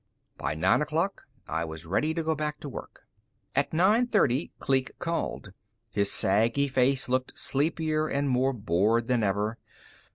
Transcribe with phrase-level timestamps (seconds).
[0.35, 3.01] By nine o'clock, I was ready to go back to work.
[3.55, 5.53] At nine thirty, Kleek called.
[5.93, 9.59] His saggy face looked sleepier and more bored than ever.